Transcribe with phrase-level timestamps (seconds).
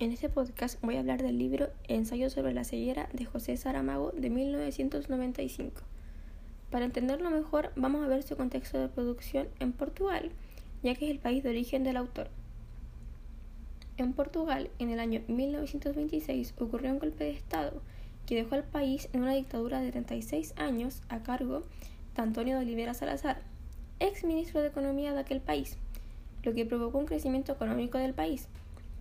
[0.00, 4.12] En este podcast voy a hablar del libro Ensayo sobre la ceguera de José Saramago
[4.12, 5.82] de 1995.
[6.70, 10.30] Para entenderlo mejor, vamos a ver su contexto de producción en Portugal,
[10.84, 12.28] ya que es el país de origen del autor.
[13.96, 17.82] En Portugal, en el año 1926, ocurrió un golpe de Estado
[18.24, 21.64] que dejó al país en una dictadura de 36 años a cargo
[22.14, 23.42] de Antonio de Oliveira Salazar,
[23.98, 25.76] ex ministro de Economía de aquel país,
[26.44, 28.46] lo que provocó un crecimiento económico del país,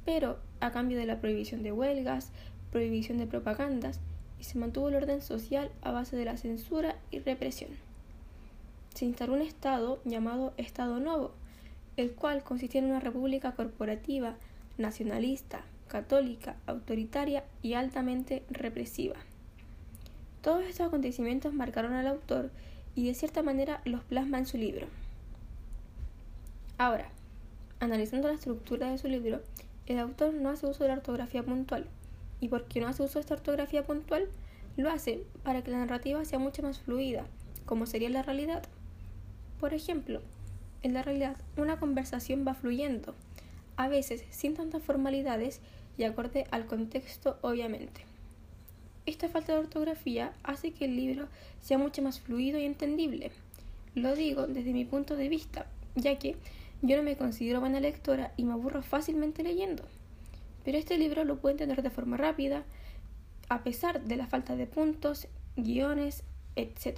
[0.07, 2.31] pero a cambio de la prohibición de huelgas,
[2.71, 3.99] prohibición de propagandas,
[4.39, 7.71] y se mantuvo el orden social a base de la censura y represión.
[8.95, 11.33] Se instaló un Estado llamado Estado Novo,
[11.97, 14.37] el cual consistía en una república corporativa,
[14.77, 19.17] nacionalista, católica, autoritaria y altamente represiva.
[20.41, 22.49] Todos estos acontecimientos marcaron al autor
[22.95, 24.87] y de cierta manera los plasma en su libro.
[26.77, 27.09] Ahora,
[27.81, 29.41] analizando la estructura de su libro,
[29.87, 31.87] el autor no hace uso de la ortografía puntual.
[32.39, 34.27] ¿Y por qué no hace uso de esta ortografía puntual?
[34.75, 37.25] Lo hace para que la narrativa sea mucho más fluida,
[37.65, 38.63] como sería la realidad.
[39.59, 40.21] Por ejemplo,
[40.83, 43.15] en la realidad una conversación va fluyendo,
[43.75, 45.61] a veces sin tantas formalidades
[45.97, 48.01] y acorde al contexto obviamente.
[49.05, 51.27] Esta falta de ortografía hace que el libro
[51.61, 53.31] sea mucho más fluido y entendible.
[53.95, 56.35] Lo digo desde mi punto de vista, ya que
[56.81, 59.83] yo no me considero buena lectora y me aburro fácilmente leyendo,
[60.63, 62.63] pero este libro lo puedo entender de forma rápida,
[63.49, 66.23] a pesar de la falta de puntos, guiones,
[66.55, 66.97] etc.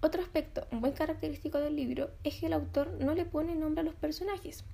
[0.00, 3.84] Otro aspecto muy característico del libro es que el autor no le pone nombre a
[3.84, 4.64] los personajes.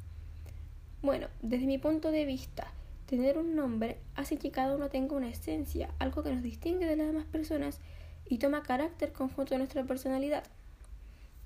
[1.03, 2.73] Bueno, desde mi punto de vista,
[3.07, 6.97] tener un nombre hace que cada uno tenga una esencia, algo que nos distingue de
[6.97, 7.81] las demás personas
[8.29, 10.45] y toma carácter conjunto de nuestra personalidad.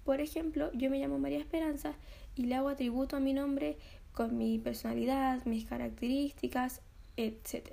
[0.04, 1.94] Por ejemplo, yo me llamo María Esperanza
[2.36, 3.78] y le hago atributo a mi nombre
[4.12, 6.82] con mi personalidad, mis características,
[7.16, 7.70] etc.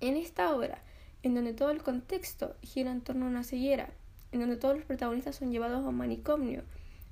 [0.00, 0.82] En esta obra,
[1.22, 3.90] en donde todo el contexto gira en torno a una ceguera,
[4.32, 6.62] en donde todos los protagonistas son llevados a un manicomio,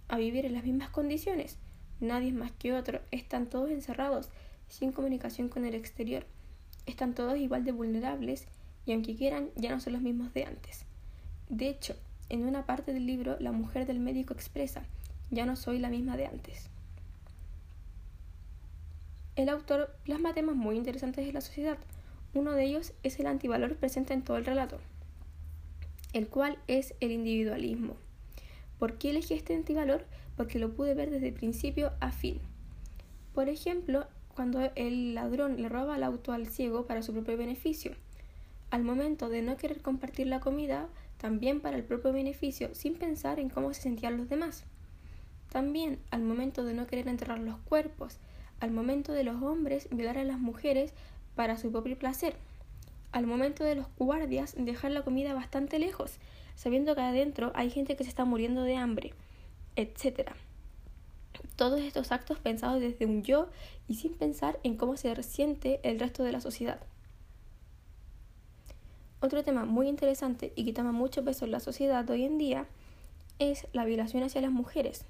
[0.09, 1.59] a vivir en las mismas condiciones,
[2.01, 4.31] nadie es más que otro, están todos encerrados,
[4.69, 6.27] sin comunicación con el exterior,
[6.87, 8.49] están todos igual de vulnerables
[8.85, 10.85] y aunque quieran ya no son los mismos de antes.
[11.49, 11.95] De hecho,
[12.33, 14.83] en una parte del libro, la mujer del médico expresa,
[15.31, 16.71] ya no soy la misma de antes.
[19.37, 21.77] El autor plasma temas muy interesantes de la sociedad.
[22.33, 24.79] Uno de ellos es el antivalor presente en todo el relato,
[26.15, 27.97] el cual es el individualismo.
[28.79, 30.07] ¿Por qué elegí este antivalor?
[30.35, 32.41] Porque lo pude ver desde principio a fin.
[33.35, 37.93] Por ejemplo, cuando el ladrón le roba el auto al ciego para su propio beneficio.
[38.71, 40.89] Al momento de no querer compartir la comida,
[41.23, 44.65] también para el propio beneficio, sin pensar en cómo se sentían los demás.
[45.53, 48.19] También al momento de no querer enterrar los cuerpos,
[48.59, 50.93] al momento de los hombres violar a las mujeres
[51.37, 52.35] para su propio placer,
[53.13, 56.19] al momento de los guardias dejar la comida bastante lejos,
[56.57, 59.15] sabiendo que adentro hay gente que se está muriendo de hambre,
[59.77, 60.33] etc.
[61.55, 63.49] Todos estos actos pensados desde un yo
[63.87, 66.81] y sin pensar en cómo se resiente el resto de la sociedad.
[69.23, 72.67] Otro tema muy interesante y que toma mucho peso en la sociedad hoy en día
[73.39, 75.05] es la violación hacia las mujeres.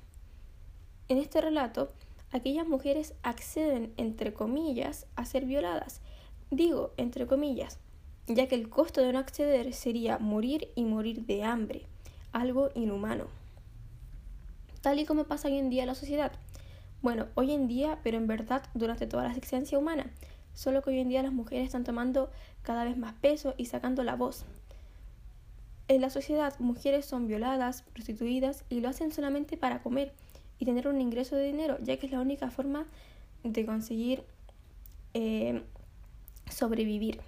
[1.09, 1.91] En este relato,
[2.31, 6.03] aquellas mujeres acceden, entre comillas, a ser violadas.
[6.51, 7.79] Digo, entre comillas,
[8.27, 11.87] ya que el costo de no acceder sería morir y morir de hambre,
[12.33, 13.29] algo inhumano.
[14.83, 16.33] Tal y como pasa hoy en día en la sociedad.
[17.01, 20.11] Bueno, hoy en día, pero en verdad durante toda la existencia humana,
[20.55, 22.31] solo que hoy en día las mujeres están tomando
[22.63, 24.45] cada vez más peso y sacando la voz.
[25.89, 30.13] En la sociedad, mujeres son violadas, prostituidas y lo hacen solamente para comer
[30.59, 32.87] y tener un ingreso de dinero, ya que es la única forma
[33.43, 34.25] de conseguir
[35.15, 35.63] eh,
[36.51, 37.21] sobrevivir.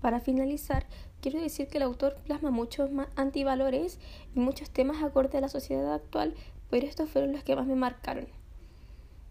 [0.00, 0.86] Para finalizar,
[1.20, 4.00] quiero decir que el autor plasma muchos antivalores
[4.34, 6.34] y muchos temas acorde a la sociedad actual,
[6.70, 8.26] pero estos fueron los que más me marcaron.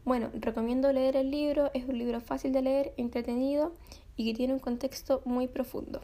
[0.04, 3.76] Bueno, recomiendo leer el libro, es un libro fácil de leer, entretenido
[4.16, 6.02] y que tiene un contexto muy profundo.